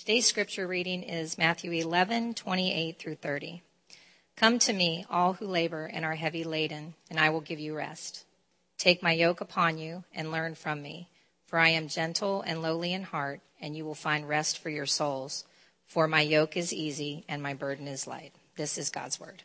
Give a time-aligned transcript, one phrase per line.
[0.00, 3.62] Today's scripture reading is Matthew 11, 28 through 30.
[4.34, 7.76] Come to me, all who labor and are heavy laden, and I will give you
[7.76, 8.24] rest.
[8.78, 11.10] Take my yoke upon you and learn from me,
[11.44, 14.86] for I am gentle and lowly in heart, and you will find rest for your
[14.86, 15.44] souls.
[15.86, 18.32] For my yoke is easy and my burden is light.
[18.56, 19.42] This is God's word.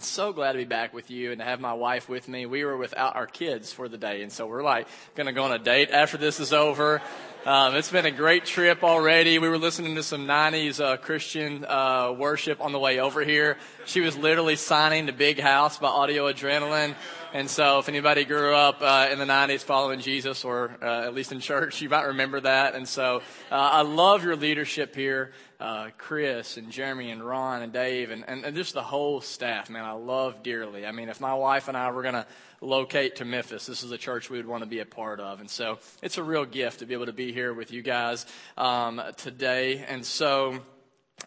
[0.00, 2.46] So glad to be back with you and to have my wife with me.
[2.46, 4.86] We were without our kids for the day, and so we're like
[5.16, 7.02] going to go on a date after this is over.
[7.48, 9.38] Um, it's been a great trip already.
[9.38, 13.56] We were listening to some 90s uh, Christian uh, worship on the way over here.
[13.86, 16.94] She was literally signing the Big House by Audio Adrenaline.
[17.34, 21.14] And so, if anybody grew up uh, in the 90s following Jesus, or uh, at
[21.14, 22.74] least in church, you might remember that.
[22.74, 23.18] And so,
[23.50, 28.24] uh, I love your leadership here, uh, Chris and Jeremy and Ron and Dave, and,
[28.26, 29.84] and, and just the whole staff, man.
[29.84, 30.86] I love dearly.
[30.86, 32.26] I mean, if my wife and I were going to
[32.62, 35.40] locate to Memphis, this is a church we would want to be a part of.
[35.40, 38.24] And so, it's a real gift to be able to be here with you guys
[38.56, 39.84] um, today.
[39.86, 40.60] And so,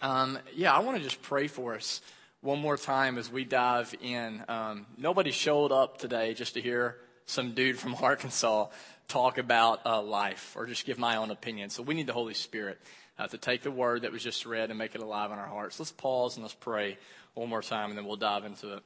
[0.01, 2.01] um, yeah, I want to just pray for us
[2.41, 4.43] one more time as we dive in.
[4.47, 6.97] Um, nobody showed up today just to hear
[7.27, 8.67] some dude from Arkansas
[9.07, 11.69] talk about uh, life or just give my own opinion.
[11.69, 12.79] So we need the Holy Spirit
[13.19, 15.47] uh, to take the word that was just read and make it alive in our
[15.47, 15.79] hearts.
[15.79, 16.97] Let's pause and let's pray
[17.35, 18.83] one more time and then we'll dive into it.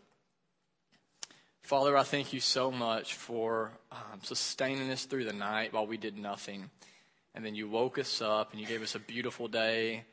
[1.61, 5.97] Father, I thank you so much for um, sustaining us through the night while we
[5.97, 6.69] did nothing.
[7.33, 10.03] And then you woke us up and you gave us a beautiful day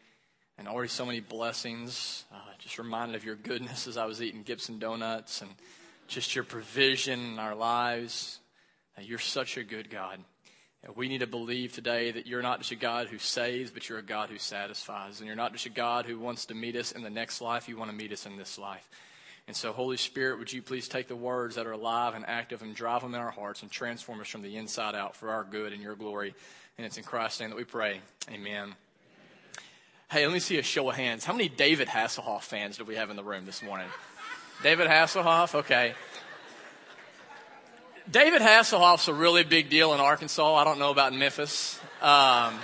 [0.62, 2.24] and already so many blessings.
[2.32, 5.50] Uh, just reminded of your goodness as I was eating Gibson donuts and
[6.06, 8.38] just your provision in our lives.
[8.96, 10.20] Uh, you're such a good God.
[10.84, 13.88] And we need to believe today that you're not just a God who saves, but
[13.88, 15.18] you're a God who satisfies.
[15.18, 17.68] And you're not just a God who wants to meet us in the next life,
[17.68, 18.88] you want to meet us in this life.
[19.48, 22.62] And so, Holy Spirit, would you please take the words that are alive and active
[22.62, 25.42] and drive them in our hearts and transform us from the inside out for our
[25.42, 26.36] good and your glory.
[26.78, 27.98] And it's in Christ's name that we pray.
[28.30, 28.76] Amen.
[30.12, 31.24] Hey, let me see a show of hands.
[31.24, 33.86] How many David Hasselhoff fans do we have in the room this morning?
[34.62, 35.54] David Hasselhoff?
[35.54, 35.94] Okay.
[38.10, 40.54] David Hasselhoff's a really big deal in Arkansas.
[40.54, 41.80] I don't know about Memphis.
[42.02, 42.58] Um,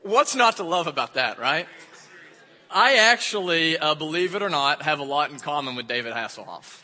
[0.00, 1.66] what's not to love about that, right?
[2.70, 6.80] I actually, uh, believe it or not, have a lot in common with David Hasselhoff.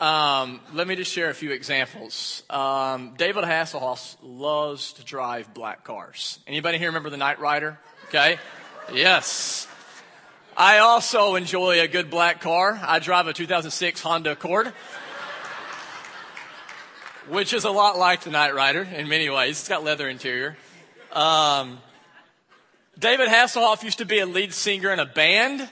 [0.00, 2.42] Um, let me just share a few examples.
[2.50, 6.40] Um, David Hasselhoff loves to drive black cars.
[6.46, 7.78] Anybody here remember the Knight Rider?
[8.08, 8.38] Okay.
[8.92, 9.68] Yes.
[10.56, 12.78] I also enjoy a good black car.
[12.82, 14.72] I drive a 2006 Honda Accord,
[17.28, 19.60] which is a lot like the Knight Rider in many ways.
[19.60, 20.56] It's got leather interior.
[21.12, 21.78] Um,
[22.98, 25.68] David Hasselhoff used to be a lead singer in a band.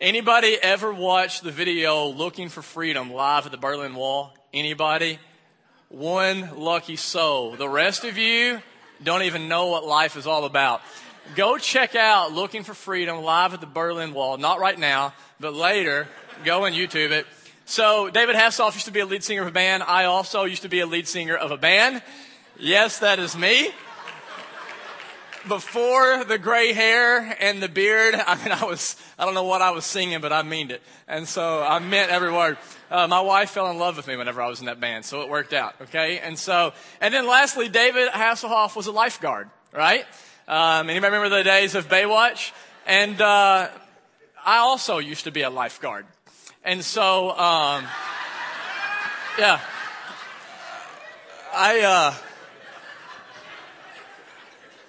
[0.00, 4.32] Anybody ever watch the video Looking for Freedom live at the Berlin Wall?
[4.54, 5.18] Anybody?
[5.88, 7.56] One lucky soul.
[7.56, 8.62] The rest of you
[9.02, 10.82] don't even know what life is all about.
[11.34, 14.38] Go check out Looking for Freedom live at the Berlin Wall.
[14.38, 16.06] Not right now, but later.
[16.44, 17.26] Go and YouTube it.
[17.64, 19.82] So David Hasselhoff used to be a lead singer of a band.
[19.82, 22.02] I also used to be a lead singer of a band.
[22.56, 23.72] Yes, that is me
[25.46, 29.62] before the gray hair and the beard, I mean, I was, I don't know what
[29.62, 30.82] I was singing, but I meaned it.
[31.06, 32.58] And so I meant every word.
[32.90, 35.22] Uh, my wife fell in love with me whenever I was in that band, so
[35.22, 36.18] it worked out, okay?
[36.18, 40.04] And so, and then lastly, David Hasselhoff was a lifeguard, right?
[40.48, 42.52] Um, anybody remember the days of Baywatch?
[42.86, 43.68] And, uh,
[44.44, 46.06] I also used to be a lifeguard.
[46.64, 47.86] And so, um,
[49.38, 49.60] yeah.
[51.52, 52.14] I, uh,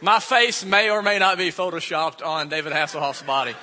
[0.02, 3.54] my face may or may not be photoshopped on David Hasselhoff's body.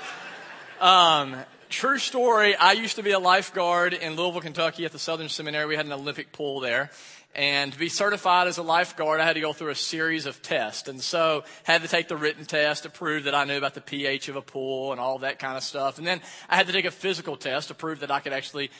[0.81, 1.37] Um,
[1.71, 2.55] true story.
[2.55, 5.67] I used to be a lifeguard in Louisville, Kentucky at the Southern Seminary.
[5.67, 6.91] We had an Olympic pool there.
[7.35, 10.41] And to be certified as a lifeguard, I had to go through a series of
[10.43, 10.89] tests.
[10.89, 13.83] And so had to take the written test to prove that I knew about the
[13.83, 15.99] pH of a pool and all that kind of stuff.
[15.99, 18.71] And then I had to take a physical test to prove that I could actually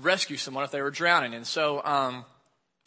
[0.00, 1.34] rescue someone if they were drowning.
[1.34, 2.24] And so, um,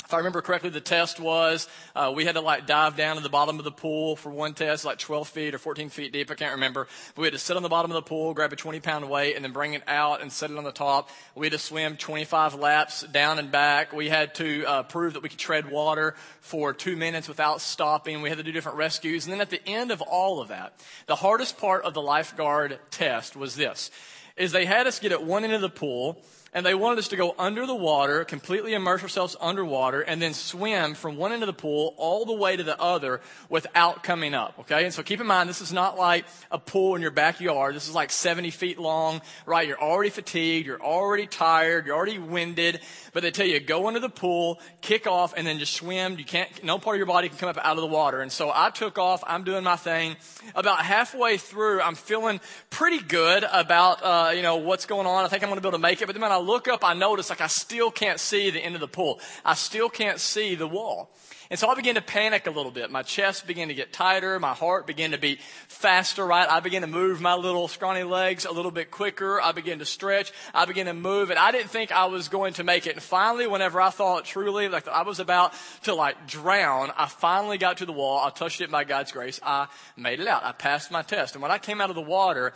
[0.08, 3.22] if I remember correctly, the test was uh, we had to like dive down to
[3.22, 6.32] the bottom of the pool for one test, like 12 feet or 14 feet deep.
[6.32, 6.88] I can't remember.
[7.14, 9.10] But we had to sit on the bottom of the pool, grab a 20 pound
[9.10, 11.10] weight, and then bring it out and set it on the top.
[11.36, 13.92] We had to swim 25 laps down and back.
[13.92, 18.22] We had to uh, prove that we could tread water for two minutes without stopping.
[18.22, 19.26] We had to do different rescues.
[19.26, 22.80] And then at the end of all of that, the hardest part of the lifeguard
[22.92, 23.92] test was this,
[24.38, 27.10] is they had us get at one end of the pool and they wanted us
[27.10, 31.44] to go under the water, completely immerse ourselves underwater, and then swim from one end
[31.44, 34.58] of the pool all the way to the other without coming up.
[34.62, 34.86] Okay?
[34.86, 37.76] And so keep in mind, this is not like a pool in your backyard.
[37.76, 39.68] This is like 70 feet long, right?
[39.68, 40.66] You're already fatigued.
[40.66, 41.86] You're already tired.
[41.86, 42.80] You're already winded.
[43.14, 46.18] But they tell you, go under the pool, kick off, and then just swim.
[46.18, 48.22] You can't, no part of your body can come up out of the water.
[48.22, 49.24] And so I took off.
[49.28, 50.16] I'm doing my thing.
[50.56, 52.40] About halfway through, I'm feeling
[52.70, 55.26] pretty good about, uh, you know, what's going on.
[55.26, 56.06] I think I'm going to be able to make it.
[56.06, 58.76] But then when I look up, I notice like I still can't see the end
[58.76, 59.20] of the pool.
[59.44, 61.12] I still can't see the wall.
[61.50, 62.92] And so I began to panic a little bit.
[62.92, 64.38] My chest began to get tighter.
[64.40, 66.50] My heart began to beat faster, right?
[66.50, 69.40] I began to move my little scrawny legs a little bit quicker.
[69.40, 70.34] I began to stretch.
[70.54, 72.94] I began to move and I didn't think I was going to make it.
[72.94, 77.58] And finally, whenever I thought truly like I was about to like drown, I finally
[77.58, 78.20] got to the wall.
[78.26, 79.40] I touched it by God's grace.
[79.42, 80.44] I made it out.
[80.44, 81.36] I passed my test.
[81.36, 82.54] And when I came out of the water,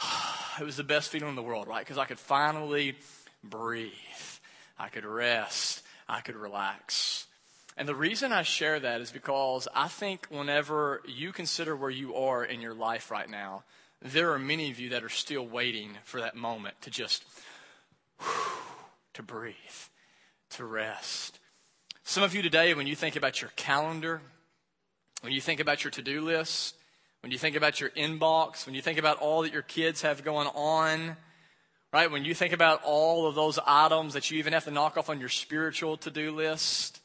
[0.60, 1.84] it was the best feeling in the world, right?
[1.84, 2.96] Because I could finally
[3.42, 3.92] breathe.
[4.78, 5.82] I could rest.
[6.08, 7.26] I could relax.
[7.76, 12.14] And the reason I share that is because I think whenever you consider where you
[12.14, 13.64] are in your life right now,
[14.00, 17.24] there are many of you that are still waiting for that moment to just
[19.14, 19.54] to breathe,
[20.50, 21.40] to rest.
[22.04, 24.20] Some of you today, when you think about your calendar,
[25.22, 26.76] when you think about your to do list,
[27.24, 30.22] when you think about your inbox, when you think about all that your kids have
[30.24, 31.16] going on,
[31.90, 32.10] right?
[32.10, 35.08] When you think about all of those items that you even have to knock off
[35.08, 37.00] on your spiritual to do list,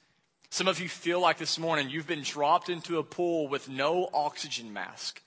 [0.50, 4.10] some of you feel like this morning you've been dropped into a pool with no
[4.13, 5.21] oxygen mask.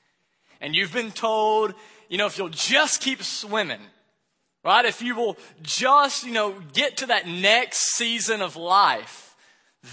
[0.61, 1.73] And you've been told,
[2.11, 3.81] you know, if you'll just keep swimming,
[4.63, 4.85] right?
[4.85, 9.37] If you will just, you know, get to that next season of life,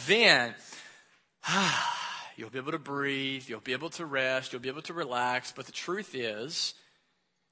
[0.08, 0.56] then
[1.48, 2.09] ah,
[2.40, 5.52] you'll be able to breathe, you'll be able to rest, you'll be able to relax.
[5.52, 6.74] But the truth is,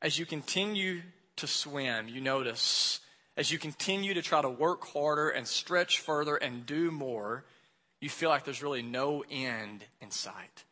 [0.02, 1.02] as you continue
[1.36, 3.02] to swim, you notice,
[3.36, 7.44] as you continue to try to work harder and stretch further and do more,
[8.00, 10.64] you feel like there's really no end in sight.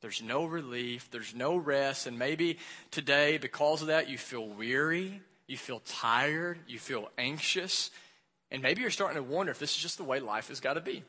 [0.00, 2.58] There's no relief, there's no rest, and maybe
[2.90, 7.90] today, because of that, you feel weary, you feel tired, you feel anxious,
[8.50, 10.74] and maybe you're starting to wonder if this is just the way life has got
[10.74, 11.04] to be.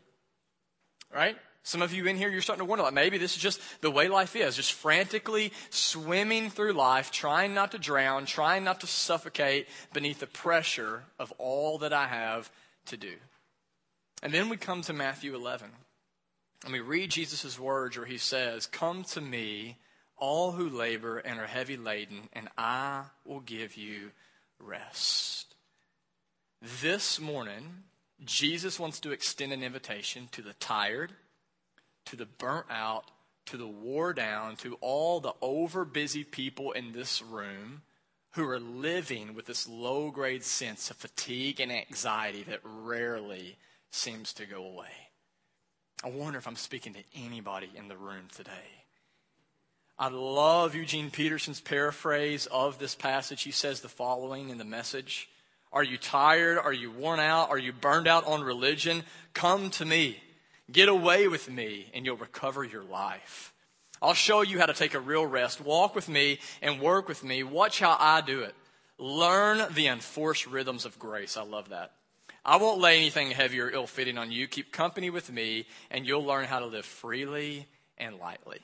[1.13, 1.37] Right?
[1.63, 3.91] Some of you in here, you're starting to wonder, like maybe this is just the
[3.91, 8.87] way life is, just frantically swimming through life, trying not to drown, trying not to
[8.87, 12.51] suffocate beneath the pressure of all that I have
[12.87, 13.13] to do.
[14.23, 15.69] And then we come to Matthew 11.
[16.63, 19.77] And we read Jesus' words where he says, Come to me,
[20.17, 24.11] all who labor and are heavy laden, and I will give you
[24.59, 25.55] rest.
[26.81, 27.83] This morning,
[28.23, 31.13] Jesus wants to extend an invitation to the tired,
[32.05, 33.05] to the burnt out,
[33.47, 37.81] to the wore down, to all the over busy people in this room
[38.31, 43.57] who are living with this low grade sense of fatigue and anxiety that rarely
[43.91, 45.09] seems to go away.
[46.03, 48.81] I wonder if I'm speaking to anybody in the room today.
[49.99, 53.43] I love Eugene Peterson's paraphrase of this passage.
[53.43, 55.29] He says the following in the message
[55.71, 56.57] Are you tired?
[56.57, 57.49] Are you worn out?
[57.49, 59.03] Are you burned out on religion?
[59.33, 60.19] Come to me.
[60.71, 63.53] Get away with me, and you'll recover your life.
[64.01, 65.61] I'll show you how to take a real rest.
[65.61, 67.43] Walk with me and work with me.
[67.43, 68.55] Watch how I do it.
[68.97, 71.37] Learn the enforced rhythms of grace.
[71.37, 71.91] I love that.
[72.43, 74.47] I won't lay anything heavy or ill fitting on you.
[74.47, 78.59] Keep company with me, and you'll learn how to live freely and lightly.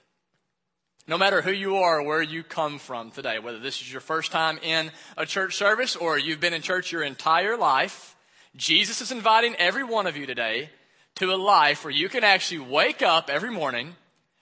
[1.07, 4.01] No matter who you are or where you come from today, whether this is your
[4.01, 8.15] first time in a church service or you've been in church your entire life,
[8.55, 10.69] Jesus is inviting every one of you today
[11.17, 13.95] to a life where you can actually wake up every morning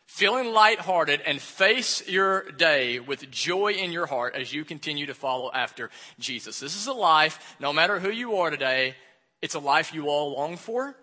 [0.05, 5.13] feeling lighthearted and face your day with joy in your heart as you continue to
[5.13, 5.89] follow after
[6.19, 6.59] Jesus.
[6.59, 8.95] This is a life, no matter who you are today,
[9.41, 10.95] it's a life you all long for.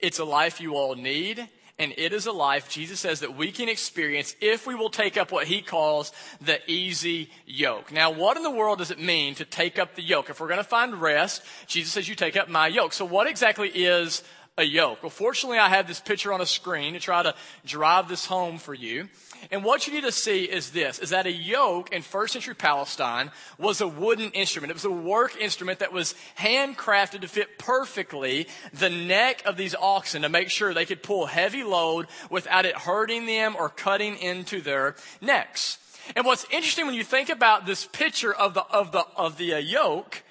[0.00, 1.48] It's a life you all need.
[1.78, 5.16] And it is a life, Jesus says, that we can experience if we will take
[5.16, 7.92] up what he calls the easy yoke.
[7.92, 10.28] Now, what in the world does it mean to take up the yoke?
[10.28, 12.92] If we're going to find rest, Jesus says, you take up my yoke.
[12.92, 14.24] So what exactly is
[14.58, 15.02] a yoke?
[15.02, 17.34] Well, fortunately, I have this picture on a screen to try to
[17.64, 19.08] drive this home for you.
[19.50, 22.54] And what you need to see is this, is that a yoke in first century
[22.54, 24.70] Palestine was a wooden instrument.
[24.70, 29.76] It was a work instrument that was handcrafted to fit perfectly the neck of these
[29.76, 34.16] oxen to make sure they could pull heavy load without it hurting them or cutting
[34.18, 35.78] into their necks.
[36.16, 39.54] And what's interesting when you think about this picture of the, of the, of the
[39.54, 40.22] uh, yoke,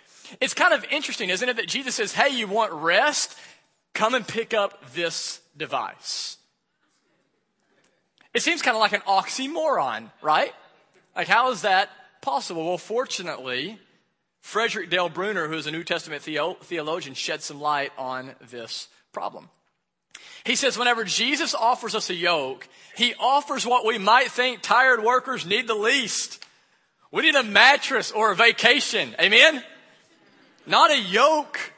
[0.42, 3.38] it's kind of interesting, isn't it, that Jesus says, hey, you want rest?
[3.98, 6.38] Come and pick up this device.
[8.32, 10.54] It seems kind of like an oxymoron, right?
[11.16, 11.90] Like, how is that
[12.22, 12.64] possible?
[12.64, 13.80] Well, fortunately,
[14.40, 18.88] Frederick Dale Bruner, who is a New Testament theo- theologian, shed some light on this
[19.14, 19.50] problem.
[20.44, 25.04] He says, whenever Jesus offers us a yoke, he offers what we might think tired
[25.04, 26.46] workers need the least.
[27.12, 29.16] We need a mattress or a vacation.
[29.20, 29.64] Amen?
[30.68, 31.74] Not a yoke.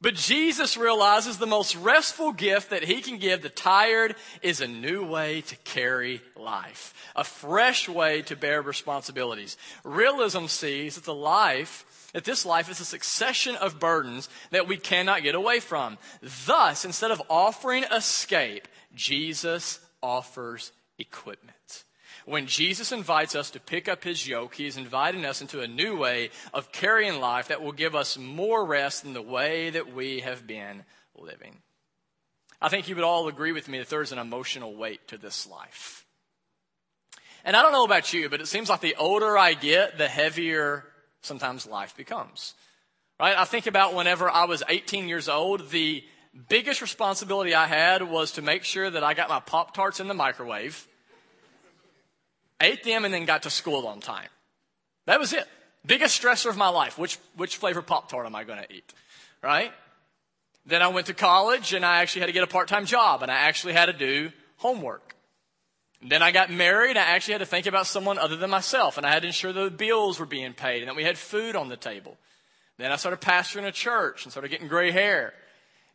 [0.00, 4.66] But Jesus realizes the most restful gift that he can give the tired is a
[4.66, 9.56] new way to carry life, a fresh way to bear responsibilities.
[9.84, 14.76] Realism sees that the life, that this life is a succession of burdens that we
[14.76, 15.96] cannot get away from.
[16.46, 21.84] Thus, instead of offering escape, Jesus offers equipment.
[22.26, 25.68] When Jesus invites us to pick up his yoke, he is inviting us into a
[25.68, 29.94] new way of carrying life that will give us more rest than the way that
[29.94, 30.82] we have been
[31.14, 31.58] living.
[32.60, 35.46] I think you would all agree with me that there's an emotional weight to this
[35.46, 36.04] life.
[37.44, 40.08] And I don't know about you, but it seems like the older I get, the
[40.08, 40.82] heavier
[41.22, 42.54] sometimes life becomes.
[43.20, 43.38] Right?
[43.38, 46.02] I think about whenever I was 18 years old, the
[46.48, 50.08] biggest responsibility I had was to make sure that I got my Pop Tarts in
[50.08, 50.88] the microwave
[52.60, 54.28] ate them, and then got to school on time.
[55.06, 55.46] That was it.
[55.84, 56.98] Biggest stressor of my life.
[56.98, 58.92] Which, which flavor Pop Tart am I going to eat?
[59.42, 59.72] Right?
[60.66, 63.22] Then I went to college and I actually had to get a part time job
[63.22, 65.14] and I actually had to do homework.
[66.02, 66.96] And then I got married.
[66.96, 69.52] I actually had to think about someone other than myself and I had to ensure
[69.52, 72.16] the bills were being paid and that we had food on the table.
[72.78, 75.32] Then I started pastoring a church and started getting gray hair.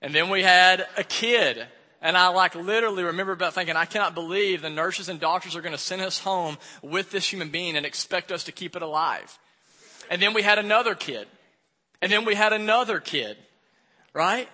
[0.02, 1.68] And then we had a kid
[2.02, 5.62] and I like literally remember about thinking, I cannot believe the nurses and doctors are
[5.62, 8.82] going to send us home with this human being and expect us to keep it
[8.82, 9.38] alive.
[10.10, 11.28] And then we had another kid.
[12.02, 13.38] And then we had another kid.
[14.14, 14.50] Right?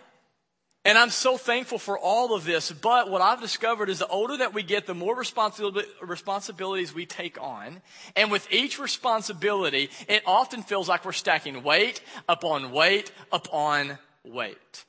[0.84, 2.72] And I'm so thankful for all of this.
[2.72, 7.42] But what I've discovered is the older that we get, the more responsibilities we take
[7.42, 7.82] on.
[8.16, 14.86] And with each responsibility, it often feels like we're stacking weight upon weight upon weight.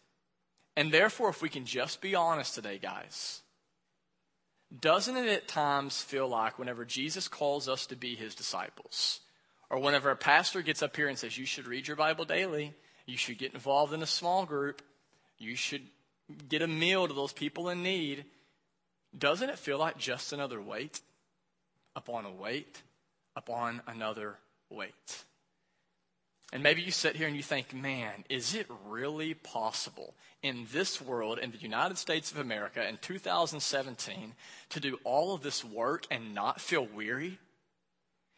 [0.78, 3.42] And therefore, if we can just be honest today, guys,
[4.80, 9.18] doesn't it at times feel like whenever Jesus calls us to be his disciples,
[9.70, 12.74] or whenever a pastor gets up here and says, You should read your Bible daily,
[13.06, 14.80] you should get involved in a small group,
[15.36, 15.82] you should
[16.48, 18.24] get a meal to those people in need,
[19.18, 21.00] doesn't it feel like just another weight
[21.96, 22.82] upon a weight
[23.34, 24.36] upon another
[24.70, 25.24] weight?
[26.52, 31.00] And maybe you sit here and you think, man, is it really possible in this
[31.00, 34.34] world, in the United States of America in 2017,
[34.70, 37.38] to do all of this work and not feel weary?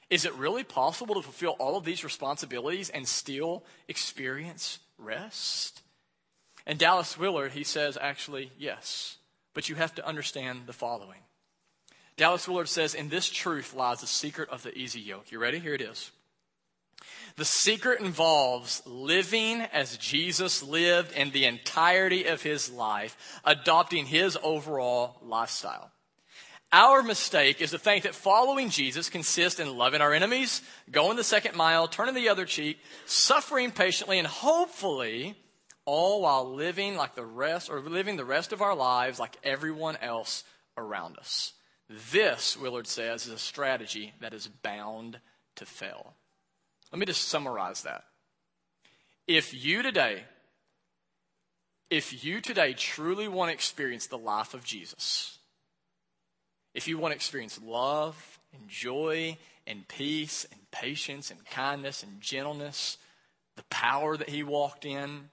[0.08, 5.82] Is it really possible to fulfill all of these responsibilities and still experience rest?
[6.66, 9.18] And Dallas Willard, he says, actually, yes.
[9.54, 11.20] But you have to understand the following.
[12.16, 15.30] Dallas Willard says, in this truth lies the secret of the easy yoke.
[15.30, 15.60] You ready?
[15.60, 16.10] Here it is.
[17.40, 24.36] The secret involves living as Jesus lived in the entirety of his life, adopting his
[24.42, 25.90] overall lifestyle.
[26.70, 31.24] Our mistake is to think that following Jesus consists in loving our enemies, going the
[31.24, 35.34] second mile, turning the other cheek, suffering patiently, and hopefully
[35.86, 39.96] all while living like the rest or living the rest of our lives like everyone
[40.02, 40.44] else
[40.76, 41.54] around us.
[42.12, 45.20] This, Willard says, is a strategy that is bound
[45.56, 46.16] to fail.
[46.92, 48.04] Let me just summarize that.
[49.26, 50.24] If you today,
[51.88, 55.38] if you today truly want to experience the life of Jesus,
[56.74, 62.20] if you want to experience love and joy and peace and patience and kindness and
[62.20, 62.98] gentleness,
[63.56, 65.30] the power that he walked in,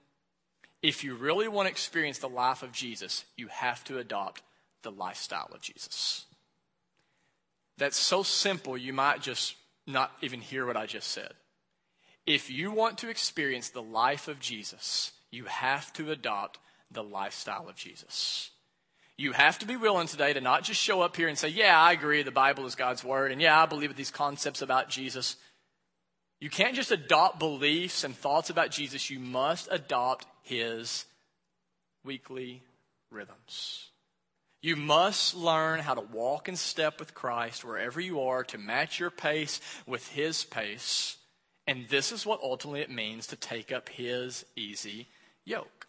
[0.82, 4.42] if you really want to experience the life of Jesus, you have to adopt
[4.84, 6.26] the lifestyle of Jesus.
[7.78, 11.34] That's so simple, you might just not even hear what I just said.
[12.27, 16.60] If you want to experience the life of Jesus, you have to adopt
[16.91, 18.51] the lifestyle of Jesus.
[19.17, 21.79] You have to be willing today to not just show up here and say, Yeah,
[21.79, 25.38] I agree, the Bible is God's word, and yeah, I believe these concepts about Jesus.
[26.41, 31.05] You can't just adopt beliefs and thoughts about Jesus, you must adopt his
[32.03, 32.62] weekly
[33.10, 33.89] rhythms.
[34.62, 39.00] You must learn how to walk in step with Christ wherever you are to match
[39.00, 41.16] your pace with his pace
[41.67, 45.07] and this is what ultimately it means to take up his easy
[45.43, 45.88] yoke.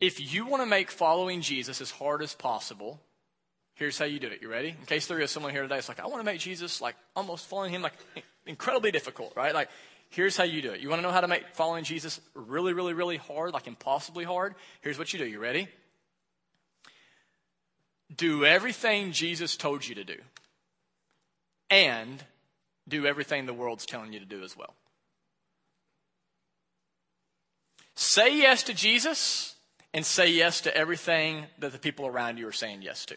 [0.00, 3.00] If you want to make following Jesus as hard as possible,
[3.74, 4.40] here's how you do it.
[4.40, 4.68] You ready?
[4.68, 6.94] In case there is someone here today that's like, I want to make Jesus like
[7.16, 7.94] almost following him like
[8.46, 9.54] incredibly difficult, right?
[9.54, 9.68] Like,
[10.10, 10.80] here's how you do it.
[10.80, 14.24] You want to know how to make following Jesus really, really, really hard, like impossibly
[14.24, 14.54] hard?
[14.80, 15.26] Here's what you do.
[15.26, 15.66] You ready?
[18.14, 20.16] Do everything Jesus told you to do.
[21.68, 22.22] And
[22.88, 24.74] do everything the world's telling you to do as well.
[27.94, 29.54] Say yes to Jesus
[29.94, 33.16] and say yes to everything that the people around you are saying yes to.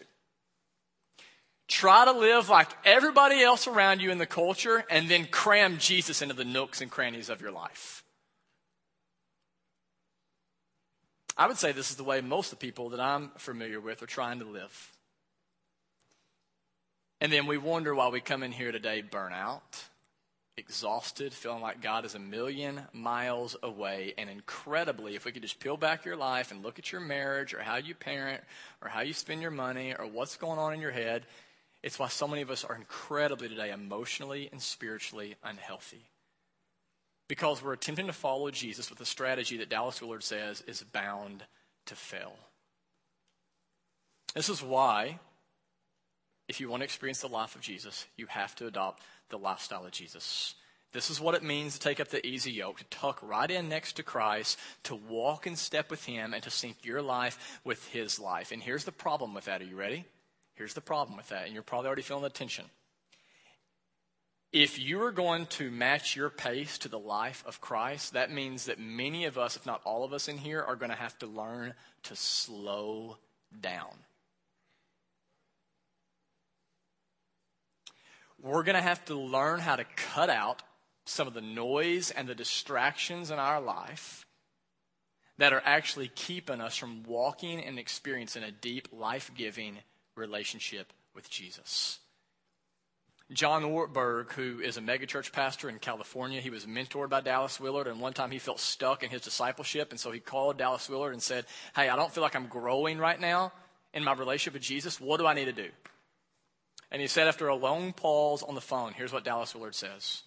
[1.68, 6.22] Try to live like everybody else around you in the culture and then cram Jesus
[6.22, 8.02] into the nooks and crannies of your life.
[11.36, 14.02] I would say this is the way most of the people that I'm familiar with
[14.02, 14.92] are trying to live.
[17.20, 19.60] And then we wonder why we come in here today burnout,
[20.56, 24.14] exhausted, feeling like God is a million miles away.
[24.16, 27.52] And incredibly, if we could just peel back your life and look at your marriage
[27.52, 28.42] or how you parent
[28.82, 31.26] or how you spend your money or what's going on in your head,
[31.82, 36.08] it's why so many of us are incredibly today emotionally and spiritually unhealthy.
[37.28, 41.44] Because we're attempting to follow Jesus with a strategy that Dallas Willard says is bound
[41.86, 42.34] to fail.
[44.34, 45.18] This is why
[46.50, 49.86] if you want to experience the life of Jesus, you have to adopt the lifestyle
[49.86, 50.56] of Jesus.
[50.92, 53.68] This is what it means to take up the easy yoke, to tuck right in
[53.68, 57.86] next to Christ, to walk in step with Him, and to sync your life with
[57.86, 58.50] His life.
[58.50, 59.60] And here's the problem with that.
[59.60, 60.04] Are you ready?
[60.56, 62.64] Here's the problem with that, and you're probably already feeling the tension.
[64.52, 68.64] If you are going to match your pace to the life of Christ, that means
[68.64, 71.16] that many of us, if not all of us in here, are going to have
[71.20, 73.18] to learn to slow
[73.60, 73.94] down.
[78.42, 80.62] We're going to have to learn how to cut out
[81.04, 84.24] some of the noise and the distractions in our life
[85.38, 89.78] that are actually keeping us from walking and experiencing a deep, life giving
[90.14, 91.98] relationship with Jesus.
[93.32, 97.86] John Ortberg, who is a megachurch pastor in California, he was mentored by Dallas Willard,
[97.86, 101.12] and one time he felt stuck in his discipleship, and so he called Dallas Willard
[101.12, 103.52] and said, Hey, I don't feel like I'm growing right now
[103.94, 105.00] in my relationship with Jesus.
[105.00, 105.68] What do I need to do?
[106.90, 110.22] And he said, after a long pause on the phone, here's what Dallas Willard says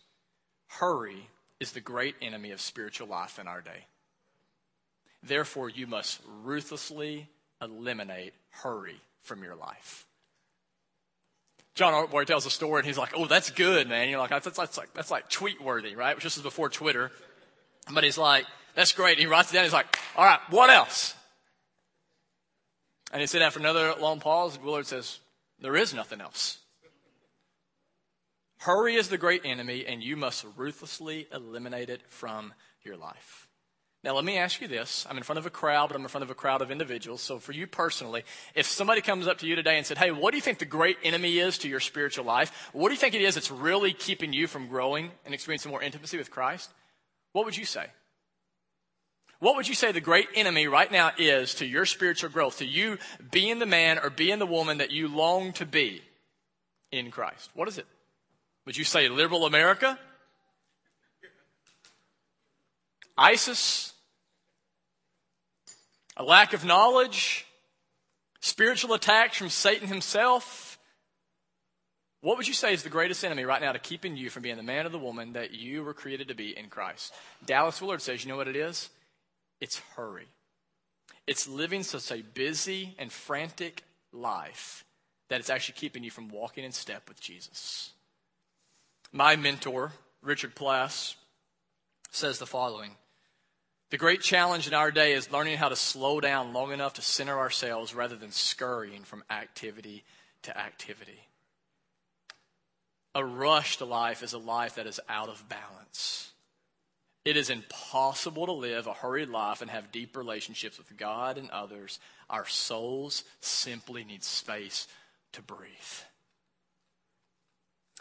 [0.67, 1.27] Hurry
[1.59, 3.85] is the great enemy of spiritual life in our day.
[5.21, 7.29] Therefore, you must ruthlessly
[7.61, 10.05] eliminate hurry from your life.
[11.75, 14.45] John Ortberg tells a story, and he's like, "Oh, that's good, man." You're like, "That's,
[14.45, 17.11] that's like that's like tweet worthy, right?" Which this is before Twitter,
[17.91, 19.63] but he's like, "That's great." And he writes it down.
[19.63, 21.15] He's like, "All right, what else?"
[23.13, 25.19] And he said, after another long pause, Willard says,
[25.63, 26.59] there is nothing else.
[28.59, 33.47] Hurry is the great enemy, and you must ruthlessly eliminate it from your life.
[34.03, 35.07] Now, let me ask you this.
[35.09, 37.21] I'm in front of a crowd, but I'm in front of a crowd of individuals.
[37.21, 40.31] So, for you personally, if somebody comes up to you today and said, Hey, what
[40.31, 42.69] do you think the great enemy is to your spiritual life?
[42.73, 45.81] What do you think it is that's really keeping you from growing and experiencing more
[45.81, 46.69] intimacy with Christ?
[47.31, 47.87] What would you say?
[49.43, 52.65] What would you say the great enemy right now is to your spiritual growth, to
[52.65, 52.97] you
[53.29, 56.01] being the man or being the woman that you long to be
[56.93, 57.49] in Christ?
[57.53, 57.85] What is it?
[58.65, 59.99] Would you say liberal America?
[63.17, 63.91] ISIS?
[66.15, 67.45] A lack of knowledge?
[68.39, 70.79] Spiritual attacks from Satan himself?
[72.21, 74.55] What would you say is the greatest enemy right now to keeping you from being
[74.55, 77.13] the man or the woman that you were created to be in Christ?
[77.45, 78.89] Dallas Willard says, you know what it is?
[79.63, 80.27] It's hurry.
[81.25, 84.83] It's living such a busy and frantic life
[85.29, 87.91] that it's actually keeping you from walking in step with Jesus.
[89.13, 91.15] My mentor, Richard Plass,
[92.11, 92.97] says the following
[93.89, 97.01] The great challenge in our day is learning how to slow down long enough to
[97.01, 100.03] center ourselves rather than scurrying from activity
[100.41, 101.29] to activity.
[103.15, 106.32] A rush to life is a life that is out of balance.
[107.25, 111.49] It is impossible to live a hurried life and have deep relationships with God and
[111.51, 111.99] others.
[112.29, 114.87] Our souls simply need space
[115.31, 115.69] to breathe.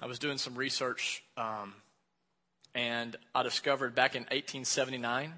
[0.00, 1.74] I was doing some research, um,
[2.74, 5.32] and I discovered back in 1879,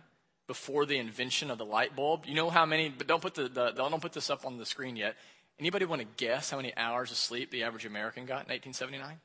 [0.47, 2.89] before the invention of the light bulb, you know how many?
[2.89, 5.17] But don't put the, the don't put this up on the screen yet.
[5.59, 9.21] Anybody want to guess how many hours of sleep the average American got in 1879?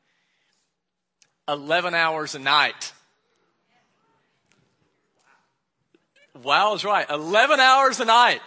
[1.47, 2.93] 11 hours a night.
[6.43, 7.09] Wow is right.
[7.09, 8.41] 11 hours a night.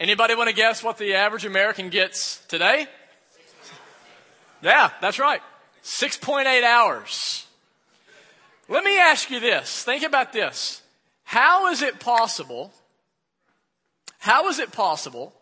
[0.00, 2.86] Anybody want to guess what the average American gets today?
[4.62, 5.40] Yeah, that's right.
[5.84, 7.46] 6.8 hours.
[8.68, 9.84] Let me ask you this.
[9.84, 10.82] Think about this.
[11.24, 12.72] How is it possible?
[14.18, 15.32] How is it possible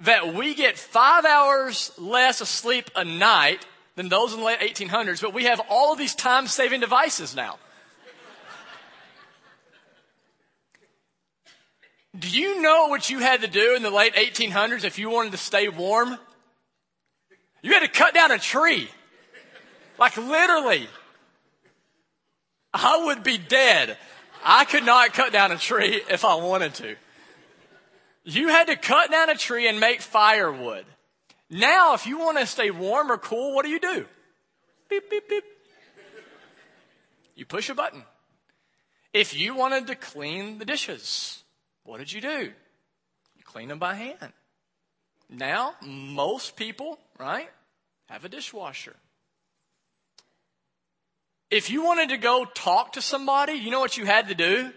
[0.00, 4.60] that we get five hours less of sleep a night than those in the late
[4.60, 7.58] 1800s, but we have all of these time saving devices now?
[12.18, 15.32] Do you know what you had to do in the late 1800s if you wanted
[15.32, 16.16] to stay warm?
[17.62, 18.88] You had to cut down a tree.
[19.98, 20.88] Like literally.
[22.72, 23.96] I would be dead.
[24.44, 26.96] I could not cut down a tree if I wanted to.
[28.24, 30.84] You had to cut down a tree and make firewood.
[31.48, 34.04] Now, if you want to stay warm or cool, what do you do?
[34.88, 35.44] Beep, beep, beep.
[37.34, 38.02] You push a button.
[39.12, 41.42] If you wanted to clean the dishes,
[41.86, 42.52] what did you do?
[43.36, 44.32] You clean them by hand.
[45.28, 47.48] Now, most people, right,
[48.08, 48.94] have a dishwasher.
[51.50, 54.72] If you wanted to go talk to somebody, you know what you had to do?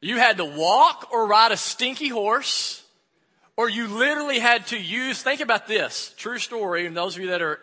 [0.00, 2.82] You had to walk or ride a stinky horse,
[3.56, 7.28] or you literally had to use, think about this, true story, and those of you
[7.28, 7.60] that are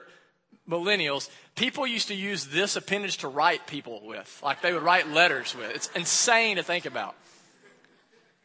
[0.69, 4.39] millennials, people used to use this appendage to write people with.
[4.43, 5.69] Like they would write letters with.
[5.75, 7.15] It's insane to think about.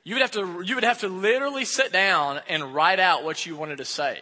[0.05, 3.47] You would have to, you would have to literally sit down and write out what
[3.47, 4.19] you wanted to say.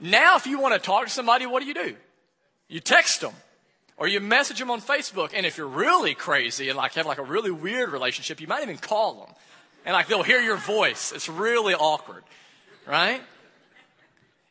[0.00, 1.96] Now, if you want to talk to somebody, what do you do?
[2.68, 3.34] You text them.
[3.96, 5.30] Or you message them on Facebook.
[5.34, 8.62] And if you're really crazy and like have like a really weird relationship, you might
[8.62, 9.34] even call them.
[9.84, 11.12] And like they'll hear your voice.
[11.12, 12.24] It's really awkward.
[12.86, 13.22] Right?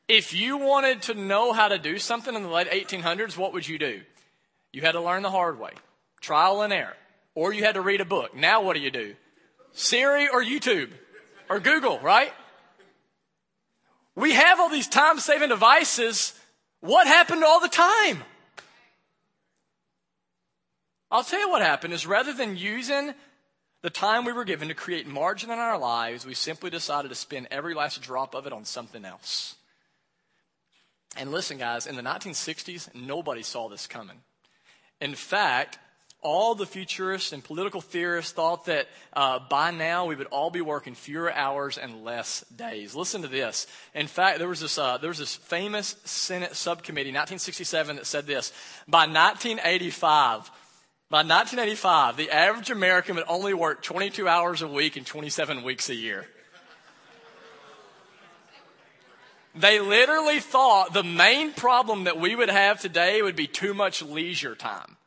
[0.08, 3.68] If you wanted to know how to do something in the late 1800s, what would
[3.68, 4.02] you do?
[4.72, 5.72] You had to learn the hard way.
[6.22, 6.96] Trial and error.
[7.36, 8.36] Or you had to read a book.
[8.36, 9.16] Now what do you do?
[9.74, 10.92] Siri or YouTube
[11.50, 12.32] or Google, right?
[14.16, 16.34] We have all these time saving devices.
[16.80, 18.24] What happened all the time?
[21.10, 23.14] I'll tell you what happened is rather than using
[23.84, 27.16] the time we were given to create margin in our lives, we simply decided to
[27.16, 29.56] spend every last drop of it on something else.
[31.18, 34.22] And listen, guys, in the 1960s, nobody saw this coming.
[35.00, 35.78] In fact,
[36.24, 40.62] all the futurists and political theorists thought that uh, by now we would all be
[40.62, 42.96] working fewer hours and less days.
[42.96, 43.68] Listen to this.
[43.94, 48.26] In fact, there was this uh, there was this famous Senate subcommittee, 1967, that said
[48.26, 48.52] this:
[48.88, 50.52] by 1985.
[51.10, 55.90] By 1985, the average American would only work 22 hours a week and 27 weeks
[55.90, 56.26] a year.
[59.56, 64.02] They literally thought the main problem that we would have today would be too much
[64.02, 64.98] leisure time.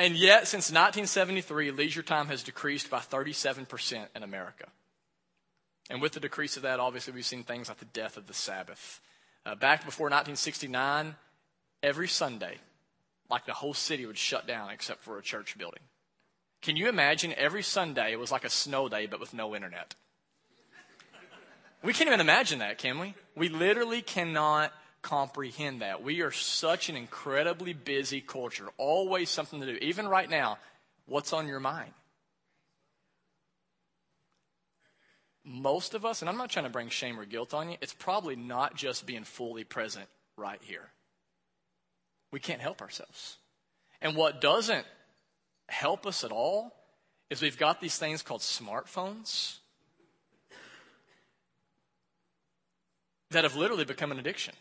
[0.00, 4.64] And yet, since 1973, leisure time has decreased by 37% in America.
[5.90, 8.32] And with the decrease of that, obviously, we've seen things like the death of the
[8.32, 9.02] Sabbath.
[9.44, 11.16] Uh, back before 1969,
[11.82, 12.56] every Sunday,
[13.30, 15.82] like the whole city would shut down except for a church building.
[16.62, 19.94] Can you imagine every Sunday it was like a snow day, but with no internet?
[21.82, 23.12] We can't even imagine that, can we?
[23.36, 26.02] We literally cannot comprehend that.
[26.02, 29.78] We are such an incredibly busy culture, always something to do.
[29.80, 30.58] Even right now,
[31.06, 31.92] what's on your mind?
[35.44, 37.94] Most of us, and I'm not trying to bring shame or guilt on you, it's
[37.94, 40.90] probably not just being fully present right here.
[42.30, 43.36] We can't help ourselves.
[44.02, 44.86] And what doesn't
[45.68, 46.74] help us at all
[47.30, 49.58] is we've got these things called smartphones
[53.30, 54.54] that have literally become an addiction.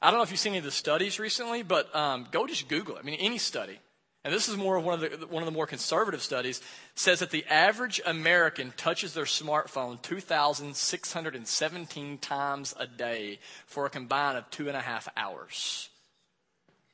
[0.00, 2.68] I don't know if you've seen any of the studies recently, but um, go just
[2.68, 3.00] Google it.
[3.00, 3.78] I mean, any study.
[4.24, 6.60] And this is more of one of the one of the more conservative studies
[6.94, 14.36] says that the average American touches their smartphone 2,617 times a day for a combined
[14.36, 15.88] of two and a half hours.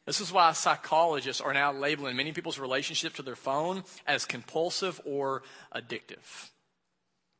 [0.06, 5.00] This is why psychologists are now labeling many people's relationship to their phone as compulsive
[5.04, 5.42] or
[5.74, 6.50] addictive.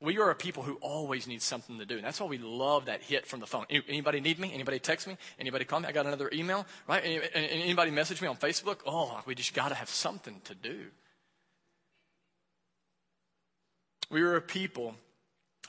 [0.04, 1.96] We are a people who always need something to do.
[1.96, 3.64] And that's why we love that hit from the phone.
[3.70, 4.52] Anybody need me?
[4.52, 5.16] Anybody text me?
[5.38, 5.88] Anybody call me?
[5.88, 7.02] I got another email, right?
[7.34, 8.80] Anybody message me on Facebook?
[8.86, 10.86] Oh, we just got to have something to do.
[14.10, 14.94] We are a people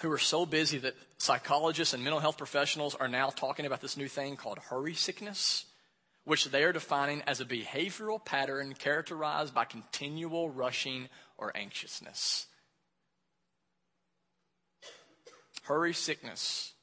[0.02, 3.96] who are so busy that psychologists and mental health professionals are now talking about this
[3.96, 5.66] new thing called hurry sickness,
[6.26, 12.48] which they are defining as a behavioral pattern characterized by continual rushing or anxiousness.
[15.66, 16.74] Hurry sickness,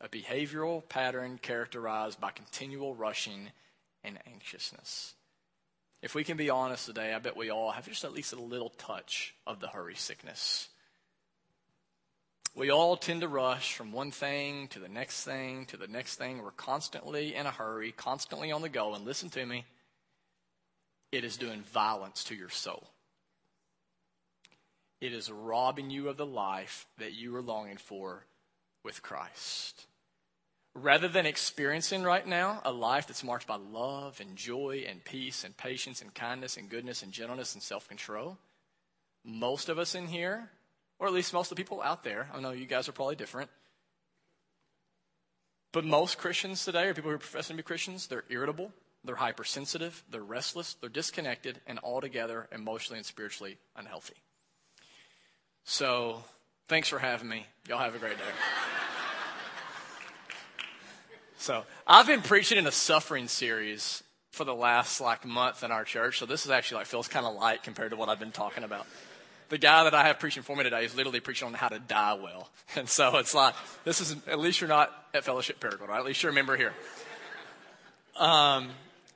[0.00, 3.50] a behavioral pattern characterized by continual rushing
[4.02, 5.14] and anxiousness.
[6.02, 8.40] If we can be honest today, I bet we all have just at least a
[8.40, 10.68] little touch of the hurry sickness.
[12.56, 16.16] We all tend to rush from one thing to the next thing to the next
[16.16, 16.42] thing.
[16.42, 18.94] We're constantly in a hurry, constantly on the go.
[18.94, 19.64] And listen to me,
[21.12, 22.90] it is doing violence to your soul.
[25.04, 28.24] It is robbing you of the life that you are longing for
[28.82, 29.84] with Christ.
[30.74, 35.44] Rather than experiencing right now a life that's marked by love and joy and peace
[35.44, 38.38] and patience and kindness and goodness and gentleness and self control,
[39.22, 40.48] most of us in here,
[40.98, 43.16] or at least most of the people out there, I know you guys are probably
[43.16, 43.50] different,
[45.70, 48.72] but most Christians today, or people who are professing to be Christians, they're irritable,
[49.04, 54.14] they're hypersensitive, they're restless, they're disconnected, and altogether emotionally and spiritually unhealthy.
[55.64, 56.22] So,
[56.68, 57.46] thanks for having me.
[57.68, 58.24] Y'all have a great day.
[61.38, 64.02] so, I've been preaching in a suffering series
[64.34, 66.18] for the last like month in our church.
[66.18, 68.64] So this is actually like feels kind of light compared to what I've been talking
[68.64, 68.86] about.
[69.48, 71.78] The guy that I have preaching for me today is literally preaching on how to
[71.78, 72.50] die well.
[72.76, 75.98] And so it's like, this is, at least you're not at Fellowship Paragon, right?
[75.98, 76.72] At least you're a member here.
[78.18, 78.70] Um,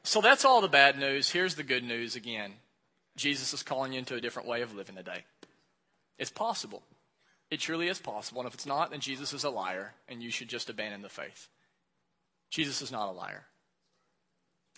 [0.04, 1.30] so that's all the bad news.
[1.30, 2.52] Here's the good news again.
[3.16, 5.24] Jesus is calling you into a different way of living today.
[6.18, 6.83] It's possible.
[7.50, 8.40] It truly is possible.
[8.40, 11.09] And if it's not, then Jesus is a liar and you should just abandon the
[11.09, 11.48] faith.
[12.50, 13.46] Jesus is not a liar.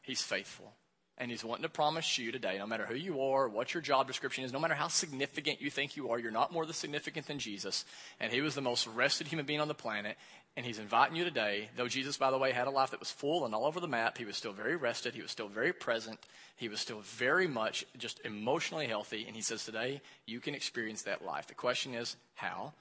[0.02, 0.72] He's faithful.
[1.20, 4.06] And he's wanting to promise you today, no matter who you are, what your job
[4.06, 7.26] description is, no matter how significant you think you are, you're not more the significant
[7.26, 7.84] than Jesus.
[8.18, 10.16] And he was the most rested human being on the planet.
[10.56, 13.10] And he's inviting you today, though Jesus, by the way, had a life that was
[13.10, 15.14] full and all over the map, he was still very rested.
[15.14, 16.18] He was still very present.
[16.56, 19.26] He was still very much just emotionally healthy.
[19.26, 21.46] And he says, today, you can experience that life.
[21.46, 22.72] The question is, how?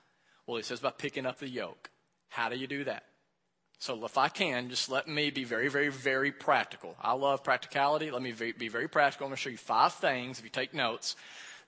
[0.47, 1.89] Well, he says, by picking up the yoke.
[2.30, 3.04] How do you do that?
[3.80, 6.96] So if I can, just let me be very, very, very practical.
[7.02, 8.12] I love practicality.
[8.12, 9.26] Let me be very practical.
[9.26, 11.15] I'm going to show you five things, if you take notes,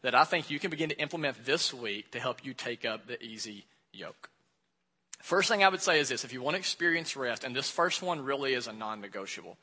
[0.02, 3.08] that I think you can begin to implement this week to help you take up
[3.08, 4.30] the easy yoke.
[5.22, 7.70] First thing I would say is this if you want to experience rest, and this
[7.70, 9.58] first one really is a non negotiable,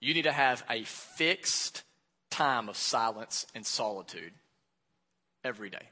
[0.00, 1.82] you need to have a fixed
[2.30, 4.32] time of silence and solitude
[5.44, 5.90] every day.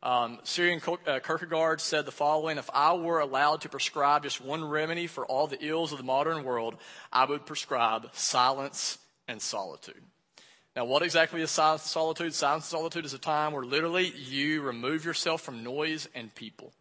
[0.00, 4.64] Um, Søren uh, Kierkegaard said the following If I were allowed to prescribe just one
[4.64, 6.76] remedy for all the ills of the modern world,
[7.12, 10.02] I would prescribe silence and solitude.
[10.76, 12.34] Now, what exactly is silence and solitude?
[12.34, 16.72] Silence and solitude is a time where literally you remove yourself from noise and people.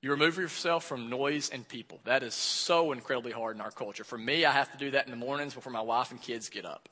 [0.00, 2.00] You remove yourself from noise and people.
[2.04, 4.04] That is so incredibly hard in our culture.
[4.04, 6.48] For me, I have to do that in the mornings before my wife and kids
[6.48, 6.88] get up.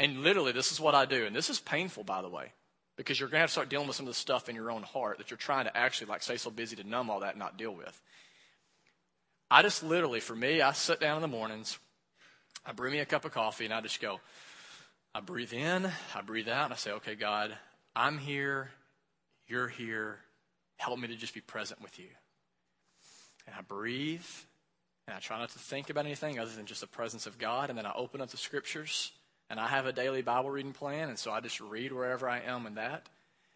[0.00, 1.26] And literally, this is what I do.
[1.26, 2.52] And this is painful, by the way
[2.96, 4.70] because you're going to have to start dealing with some of the stuff in your
[4.70, 7.30] own heart that you're trying to actually like stay so busy to numb all that
[7.30, 8.00] and not deal with.
[9.50, 11.78] I just literally, for me, I sit down in the mornings,
[12.64, 14.18] I brew me a cup of coffee, and I just go,
[15.14, 17.56] I breathe in, I breathe out, and I say, okay, God,
[17.94, 18.70] I'm here,
[19.46, 20.18] you're here,
[20.78, 22.08] help me to just be present with you.
[23.46, 24.26] And I breathe,
[25.06, 27.70] and I try not to think about anything other than just the presence of God,
[27.70, 29.12] and then I open up the scriptures
[29.48, 32.40] and I have a daily Bible reading plan, and so I just read wherever I
[32.40, 33.08] am in that.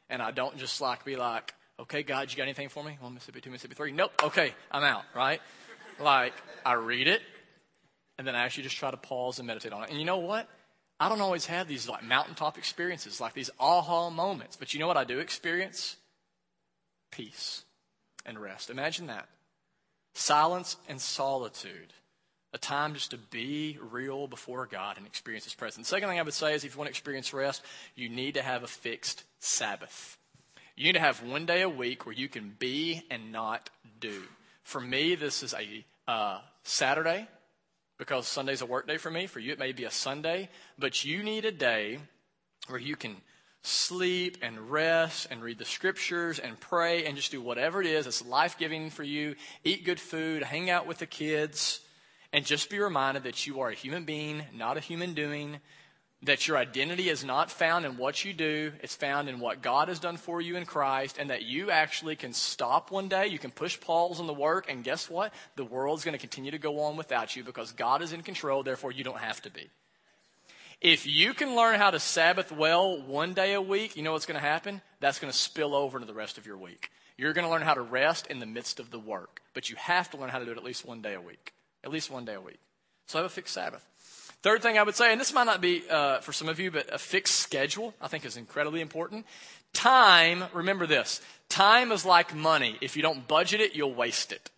[0.09, 2.97] And I don't just like be like, okay, God, you got anything for me?
[3.01, 3.93] One Mississippi, two Mississippi, three.
[3.93, 4.13] Nope.
[4.23, 5.41] Okay, I'm out, right?
[6.01, 6.33] like,
[6.65, 7.23] I read it,
[8.19, 9.91] and then I actually just try to pause and meditate on it.
[9.91, 10.49] And you know what?
[10.99, 14.57] I don't always have these like mountaintop experiences, like these aha moments.
[14.57, 15.97] But you know what I do experience?
[17.11, 17.65] Peace
[18.27, 18.69] and rest.
[18.69, 19.27] Imagine that.
[20.13, 21.95] Silence and solitude
[22.53, 25.89] a time just to be real before God and experience His presence.
[25.89, 27.63] The second thing I would say is if you want to experience rest,
[27.95, 30.19] you need to have a fixed Sabbath.
[30.77, 34.23] You need to have one day a week where you can be and not do.
[34.63, 37.29] For me, this is a uh, Saturday
[37.99, 39.27] because Sunday's a work day for me.
[39.27, 41.99] For you, it may be a Sunday, but you need a day
[42.67, 43.17] where you can
[43.63, 48.07] sleep and rest and read the scriptures and pray and just do whatever it is
[48.07, 49.35] that's life giving for you.
[49.65, 51.81] Eat good food, hang out with the kids
[52.33, 55.59] and just be reminded that you are a human being, not a human doing,
[56.23, 59.89] that your identity is not found in what you do, it's found in what God
[59.89, 63.39] has done for you in Christ, and that you actually can stop one day, you
[63.39, 65.33] can push pause on the work, and guess what?
[65.57, 68.63] The world's going to continue to go on without you because God is in control,
[68.63, 69.71] therefore you don't have to be.
[70.81, 74.27] If you can learn how to Sabbath well one day a week, you know what's
[74.27, 74.81] going to happen?
[75.01, 76.91] That's going to spill over into the rest of your week.
[77.19, 79.77] You're going to learn how to rest in the midst of the work, but you
[79.77, 81.53] have to learn how to do it at least one day a week
[81.85, 82.61] at least one day a week.
[83.07, 83.85] So have a fixed Sabbath.
[84.43, 86.71] Third thing I would say, and this might not be uh, for some of you,
[86.71, 89.27] but a fixed schedule I think is incredibly important.
[89.73, 92.77] Time, remember this time is like money.
[92.81, 94.51] If you don't budget it, you'll waste it.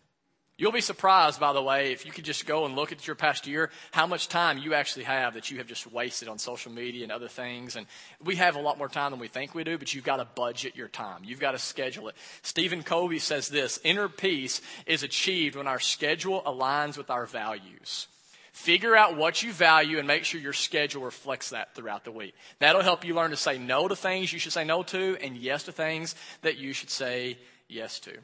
[0.62, 3.16] You'll be surprised, by the way, if you could just go and look at your
[3.16, 6.70] past year, how much time you actually have that you have just wasted on social
[6.70, 7.74] media and other things.
[7.74, 7.84] And
[8.22, 10.24] we have a lot more time than we think we do, but you've got to
[10.24, 11.22] budget your time.
[11.24, 12.14] You've got to schedule it.
[12.42, 18.06] Stephen Covey says this inner peace is achieved when our schedule aligns with our values.
[18.52, 22.36] Figure out what you value and make sure your schedule reflects that throughout the week.
[22.60, 25.36] That'll help you learn to say no to things you should say no to and
[25.36, 28.16] yes to things that you should say yes to.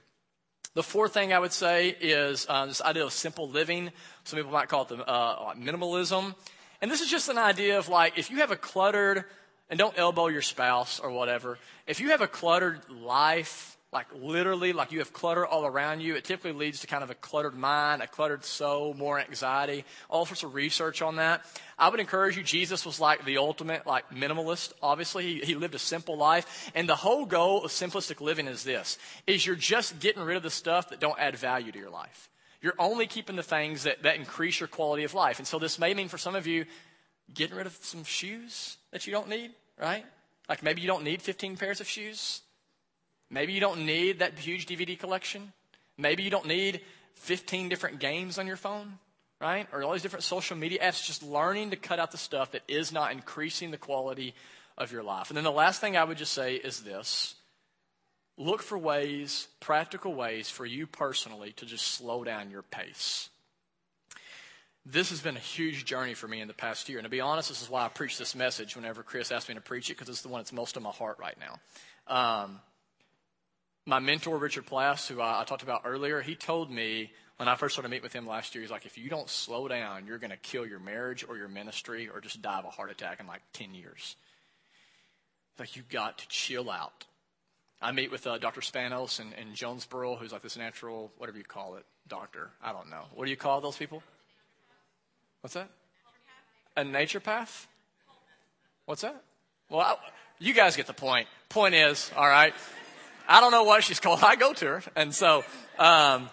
[0.74, 3.90] The fourth thing I would say is uh, this idea of simple living.
[4.24, 6.34] Some people might call it the, uh, minimalism.
[6.82, 9.24] And this is just an idea of like, if you have a cluttered,
[9.70, 14.74] and don't elbow your spouse or whatever, if you have a cluttered life like literally,
[14.74, 16.14] like you have clutter all around you.
[16.14, 20.26] It typically leads to kind of a cluttered mind, a cluttered soul, more anxiety, all
[20.26, 21.42] sorts of research on that.
[21.78, 25.24] I would encourage you, Jesus was like the ultimate, like minimalist, obviously.
[25.34, 26.70] He, he lived a simple life.
[26.74, 30.42] And the whole goal of simplistic living is this, is you're just getting rid of
[30.42, 32.28] the stuff that don't add value to your life.
[32.60, 35.38] You're only keeping the things that, that increase your quality of life.
[35.38, 36.66] And so this may mean for some of you,
[37.32, 40.04] getting rid of some shoes that you don't need, right?
[40.46, 42.42] Like maybe you don't need 15 pairs of shoes.
[43.30, 45.52] Maybe you don't need that huge DVD collection.
[45.96, 46.80] Maybe you don't need
[47.14, 48.98] 15 different games on your phone,
[49.40, 49.66] right?
[49.72, 51.04] Or all these different social media apps.
[51.04, 54.34] Just learning to cut out the stuff that is not increasing the quality
[54.76, 55.28] of your life.
[55.28, 57.34] And then the last thing I would just say is this
[58.38, 63.30] look for ways, practical ways for you personally to just slow down your pace.
[64.86, 66.98] This has been a huge journey for me in the past year.
[66.98, 69.54] And to be honest, this is why I preach this message whenever Chris asked me
[69.56, 71.58] to preach it, because it's the one that's most in my heart right now.
[72.06, 72.60] Um,
[73.88, 77.54] my mentor, Richard Plass, who I, I talked about earlier, he told me when I
[77.54, 80.18] first started meeting with him last year, he's like, if you don't slow down, you're
[80.18, 83.18] going to kill your marriage or your ministry or just die of a heart attack
[83.18, 84.16] in like 10 years.
[85.58, 87.06] Like, you've got to chill out.
[87.80, 88.60] I meet with uh, Dr.
[88.60, 92.50] Spanos and, and Jonesboro, who's like this natural, whatever you call it, doctor.
[92.62, 93.04] I don't know.
[93.14, 94.02] What do you call those people?
[95.40, 95.70] What's that?
[96.76, 97.66] A naturopath?
[98.84, 99.22] What's that?
[99.70, 99.94] Well, I,
[100.38, 101.26] you guys get the point.
[101.48, 102.52] Point is, all right.
[103.28, 104.20] I don't know what she's called.
[104.22, 104.82] I go to her.
[104.96, 105.44] And so,
[105.78, 106.30] um,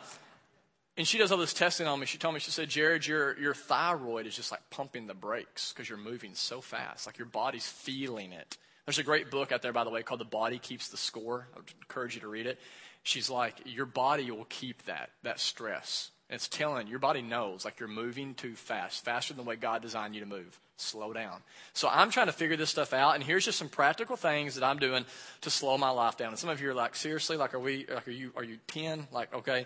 [0.98, 2.06] and she does all this testing on me.
[2.06, 5.74] She told me, she said, Jared, your, your thyroid is just like pumping the brakes
[5.74, 7.06] because you're moving so fast.
[7.06, 8.58] Like your body's feeling it.
[8.86, 11.48] There's a great book out there, by the way, called The Body Keeps the Score.
[11.54, 12.60] I would encourage you to read it.
[13.04, 16.12] She's like, your body will keep that, that stress.
[16.30, 19.82] It's telling your body knows like you're moving too fast, faster than the way God
[19.82, 20.60] designed you to move.
[20.78, 21.38] Slow down.
[21.74, 24.64] So I'm trying to figure this stuff out, and here's just some practical things that
[24.64, 25.06] I'm doing
[25.42, 26.30] to slow my life down.
[26.30, 28.58] And some of you are like, seriously, like, are we, like, are you, are you
[28.68, 29.08] ten?
[29.12, 29.66] Like, okay,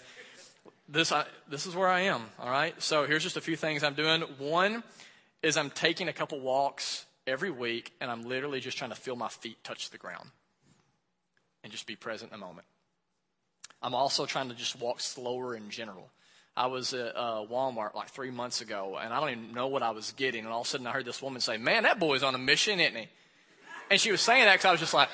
[0.88, 2.22] this, I, this is where I am.
[2.38, 2.80] All right.
[2.82, 4.22] So here's just a few things I'm doing.
[4.38, 4.84] One
[5.42, 9.16] is I'm taking a couple walks every week, and I'm literally just trying to feel
[9.16, 10.30] my feet touch the ground,
[11.64, 12.68] and just be present in the moment.
[13.82, 16.10] I'm also trying to just walk slower in general.
[16.56, 19.82] I was at uh, Walmart like three months ago, and I don't even know what
[19.82, 20.44] I was getting.
[20.44, 22.38] And all of a sudden, I heard this woman say, "Man, that boy's on a
[22.38, 23.08] mission, isn't he?"
[23.90, 25.10] And she was saying that because I was just like,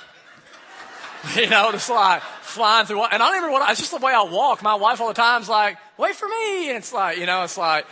[1.35, 3.03] you know, just like flying through.
[3.03, 3.69] And I don't remember what.
[3.69, 4.63] It's just the way I walk.
[4.63, 7.57] My wife all the time's like, "Wait for me," and it's like, you know, it's
[7.57, 7.85] like.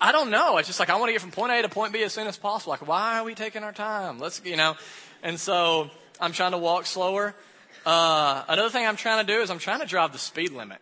[0.00, 0.58] I don't know.
[0.58, 2.28] It's just like I want to get from point A to point B as soon
[2.28, 2.70] as possible.
[2.70, 4.20] Like, why are we taking our time?
[4.20, 4.76] Let's, you know.
[5.24, 7.34] And so I'm trying to walk slower.
[7.84, 10.78] Uh, another thing I'm trying to do is I'm trying to drive the speed limit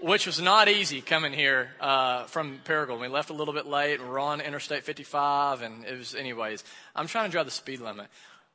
[0.00, 3.00] which was not easy coming here uh, from Paragould.
[3.00, 6.64] We left a little bit late, we're on Interstate 55, and it was, anyways.
[6.96, 8.06] I'm trying to drive the speed limit.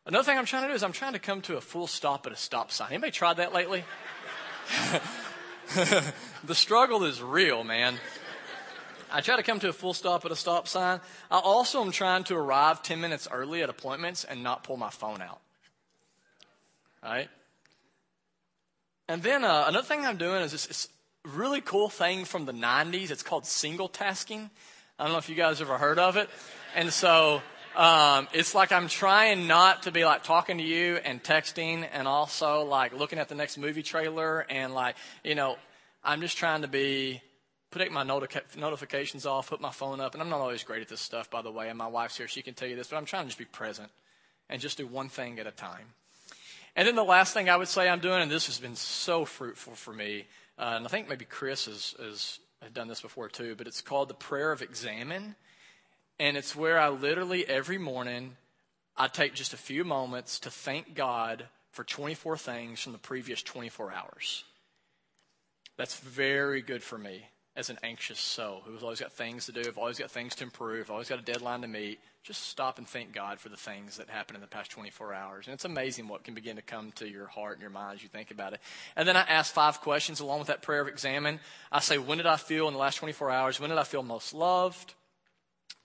[0.06, 2.26] Another thing I'm trying to do is I'm trying to come to a full stop
[2.28, 2.90] at a stop sign.
[2.92, 3.84] Anybody tried that lately?
[6.44, 7.96] the struggle is real, man.
[9.12, 11.00] I try to come to a full stop at a stop sign.
[11.30, 14.90] I also am trying to arrive 10 minutes early at appointments and not pull my
[14.90, 15.40] phone out.
[17.04, 17.30] All right?
[19.08, 20.90] And then uh, another thing I'm doing is just,
[21.26, 23.12] really cool thing from the 90s.
[23.12, 24.50] It's called single tasking.
[24.98, 26.30] I don't know if you guys ever heard of it.
[26.76, 27.42] And so
[27.76, 32.08] um, it's like I'm trying not to be like talking to you and texting and
[32.08, 35.58] also like looking at the next movie trailer and like, you know,
[36.04, 37.22] I'm just trying to be
[37.72, 40.14] put my notifications off, put my phone up.
[40.14, 41.68] And I'm not always great at this stuff, by the way.
[41.68, 43.46] And my wife's here, she can tell you this, but I'm trying to just be
[43.46, 43.90] present
[44.50, 45.88] and just do one thing at a time.
[46.78, 49.26] And then the last thing I would say I'm doing, and this has been so
[49.26, 50.26] fruitful for me,
[50.58, 53.82] uh, and I think maybe Chris has, has, has done this before too, but it's
[53.82, 55.36] called the prayer of examen.
[56.20, 58.38] And it's where I literally every morning
[58.96, 63.44] I take just a few moments to thank God for 24 things from the previous
[63.44, 64.46] 24 hours.
[65.76, 69.62] That's very good for me as an anxious soul who's always got things to do,
[69.66, 72.00] I've always got things to improve, always got a deadline to meet.
[72.22, 75.48] Just stop and thank God for the things that happened in the past 24 hours.
[75.48, 78.04] And it's amazing what can begin to come to your heart and your mind as
[78.04, 78.60] you think about it.
[78.96, 81.40] And then I ask five questions along with that prayer of examen.
[81.72, 83.60] I say, when did I feel in the last 24 hours?
[83.60, 84.96] When did I feel most loved?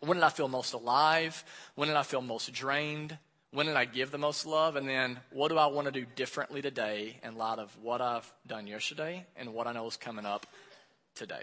[0.00, 1.44] When did I feel most alive?
[1.74, 3.18] When did I feel most drained?
[3.52, 4.76] When did I give the most love?
[4.76, 8.32] And then what do I want to do differently today in light of what I've
[8.46, 10.46] done yesterday and what I know is coming up
[11.14, 11.42] today?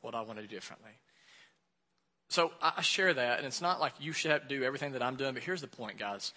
[0.00, 0.92] What I want to do differently.
[2.28, 5.02] So I share that, and it's not like you should have to do everything that
[5.02, 6.32] I'm doing, but here's the point, guys.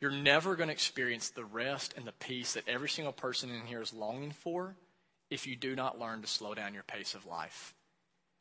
[0.00, 3.66] You're never going to experience the rest and the peace that every single person in
[3.66, 4.76] here is longing for
[5.30, 7.74] if you do not learn to slow down your pace of life.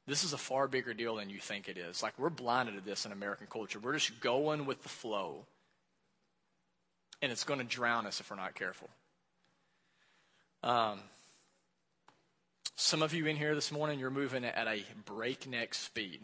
[0.05, 2.03] This is a far bigger deal than you think it is.
[2.03, 3.79] Like, we're blinded to this in American culture.
[3.79, 5.45] We're just going with the flow,
[7.21, 8.89] and it's going to drown us if we're not careful.
[10.61, 10.99] Um,
[12.75, 16.21] some of you in here this morning, you're moving at a breakneck speed.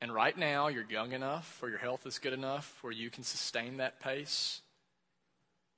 [0.00, 3.22] And right now, you're young enough, or your health is good enough, where you can
[3.22, 4.62] sustain that pace.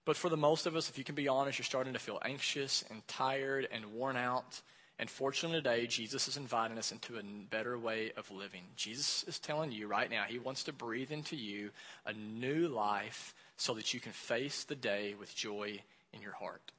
[0.05, 2.21] But for the most of us, if you can be honest, you're starting to feel
[2.25, 4.63] anxious and tired and worn out.
[4.99, 8.63] And fortunately, today, Jesus is inviting us into a better way of living.
[8.77, 11.71] Jesus is telling you right now, He wants to breathe into you
[12.07, 15.81] a new life so that you can face the day with joy
[16.13, 16.73] in your heart.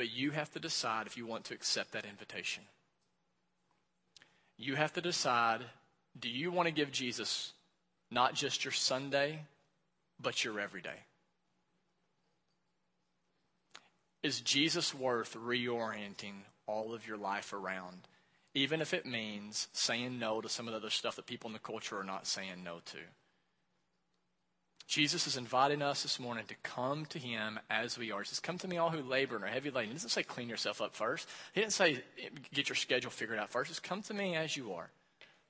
[0.00, 2.62] But you have to decide if you want to accept that invitation.
[4.56, 5.60] You have to decide
[6.18, 7.52] do you want to give Jesus
[8.10, 9.40] not just your Sunday,
[10.18, 11.04] but your everyday?
[14.22, 18.08] Is Jesus worth reorienting all of your life around,
[18.54, 21.52] even if it means saying no to some of the other stuff that people in
[21.52, 23.00] the culture are not saying no to?
[24.90, 28.18] Jesus is inviting us this morning to come to him as we are.
[28.18, 29.90] He says, Come to me, all who labor and are heavy laden.
[29.90, 31.28] He doesn't say clean yourself up first.
[31.52, 32.02] He didn't say
[32.52, 33.68] get your schedule figured out first.
[33.68, 34.90] He says, Come to me as you are.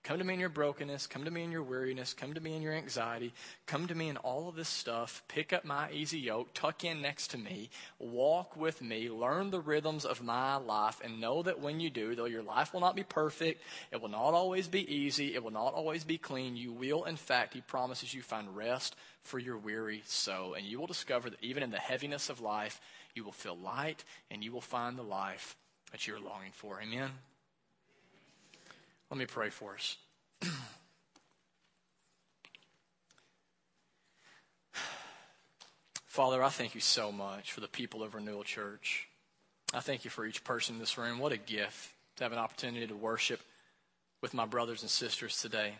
[0.02, 1.06] Come to me in your brokenness.
[1.06, 2.14] Come to me in your weariness.
[2.14, 3.34] Come to me in your anxiety.
[3.66, 5.22] Come to me in all of this stuff.
[5.28, 6.54] Pick up my easy yoke.
[6.54, 7.68] Tuck in next to me.
[7.98, 9.10] Walk with me.
[9.10, 11.02] Learn the rhythms of my life.
[11.04, 14.08] And know that when you do, though your life will not be perfect, it will
[14.08, 17.60] not always be easy, it will not always be clean, you will, in fact, he
[17.60, 20.54] promises you find rest for your weary soul.
[20.54, 22.80] And you will discover that even in the heaviness of life,
[23.14, 25.56] you will feel light and you will find the life
[25.92, 26.80] that you're longing for.
[26.80, 27.10] Amen.
[29.10, 29.96] Let me pray for us.
[36.06, 39.08] Father, I thank you so much for the people of Renewal Church.
[39.74, 41.18] I thank you for each person in this room.
[41.18, 43.40] What a gift to have an opportunity to worship
[44.20, 45.74] with my brothers and sisters today.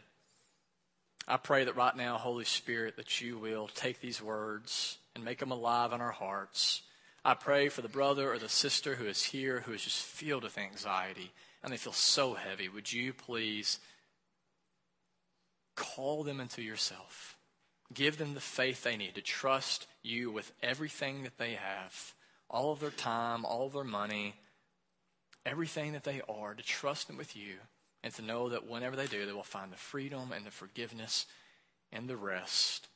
[1.28, 5.38] I pray that right now, Holy Spirit, that you will take these words and make
[5.38, 6.82] them alive in our hearts.
[7.24, 10.42] I pray for the brother or the sister who is here who is just filled
[10.42, 11.30] with anxiety
[11.62, 13.78] and they feel so heavy, would you please
[15.76, 17.36] call them into yourself?
[17.92, 22.14] Give them the faith they need to trust you with everything that they have,
[22.48, 24.36] all of their time, all of their money,
[25.44, 27.54] everything that they are, to trust them with you
[28.02, 31.26] and to know that whenever they do, they will find the freedom and the forgiveness
[31.92, 32.88] and the rest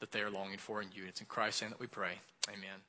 [0.00, 1.04] that they are longing for in you.
[1.06, 2.18] It's in Christ's name that we pray.
[2.48, 2.80] Amen.